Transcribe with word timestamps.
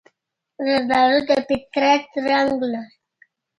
زردالو 0.65 1.19
د 1.27 1.31
فطرت 1.47 2.05
رنګ 2.27 2.51
لري. 2.73 2.95